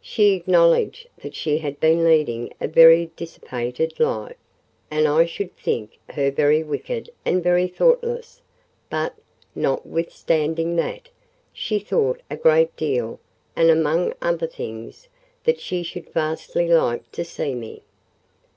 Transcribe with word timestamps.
She 0.00 0.30
acknowledged 0.32 1.08
that 1.22 1.36
she 1.36 1.58
had 1.58 1.78
been 1.78 2.02
leading 2.04 2.52
a 2.60 2.66
very 2.66 3.12
dissipated 3.14 4.00
life, 4.00 4.34
and 4.90 5.06
I 5.06 5.26
should 5.26 5.56
think 5.56 5.96
her 6.08 6.28
very 6.32 6.64
wicked 6.64 7.08
and 7.24 7.40
very 7.40 7.68
thoughtless; 7.68 8.42
but, 8.90 9.14
notwithstanding 9.54 10.74
that, 10.74 11.08
she 11.52 11.78
thought 11.78 12.20
a 12.28 12.36
great 12.36 12.74
deal, 12.74 13.20
and, 13.54 13.70
among 13.70 14.12
other 14.20 14.48
things, 14.48 15.06
that 15.44 15.60
she 15.60 15.84
should 15.84 16.10
vastly 16.12 16.66
like 16.66 17.08
to 17.12 17.24
see 17.24 17.54
me. 17.54 17.82